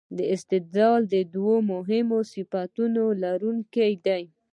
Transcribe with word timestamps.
دا 0.17 0.23
استدلال 0.35 1.01
د 1.13 1.15
دوو 1.33 1.55
مهمو 1.71 2.19
صفتونو 2.33 3.03
لرونکی 3.23 3.91
دی. 4.05 4.23